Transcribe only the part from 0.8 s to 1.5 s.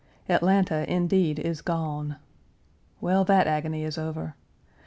indeed,